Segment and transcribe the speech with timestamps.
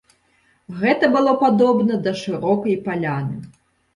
[0.79, 3.37] Гэта было падобна да шырокай паляны.